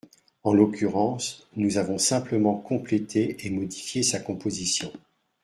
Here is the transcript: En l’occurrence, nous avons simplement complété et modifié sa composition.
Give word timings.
En 0.41 0.53
l’occurrence, 0.55 1.45
nous 1.55 1.77
avons 1.77 1.99
simplement 1.99 2.55
complété 2.55 3.45
et 3.45 3.51
modifié 3.51 4.01
sa 4.01 4.19
composition. 4.19 4.91